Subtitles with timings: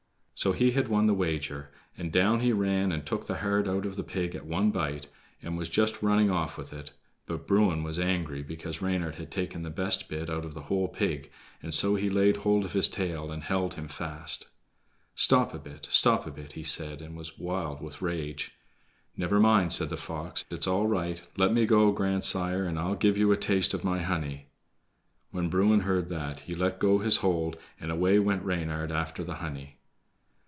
[0.33, 3.85] So he had won the wager, and down he ran and took the heart out
[3.85, 5.05] of the pig at one bite,
[5.39, 6.89] and was just running off with it.
[7.27, 10.87] But Bruin was angry because Reynard had taken the best bit out of the whole
[10.87, 11.29] pig,
[11.61, 14.47] and so he laid hold of his tail and held him fast.
[15.13, 18.55] "Stop a bit, stop a bit," he said, and was wild with rage.
[19.15, 23.15] "Never mind," said the fox, "it's all right; let me go, grandsire, and I'll give
[23.15, 24.47] you a taste of my honey."
[25.29, 29.35] When Bruin heard that, he let go his hold, and away went Reynard after the
[29.35, 29.77] honey.